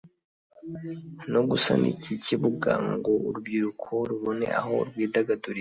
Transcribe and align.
no 1.31 1.41
gusana 1.49 1.85
iki 1.93 2.13
kibuga 2.25 2.71
ngo 2.93 3.11
urubyiruko 3.27 3.93
rubone 4.09 4.45
aho 4.59 4.73
rwidagadurira 4.87 5.49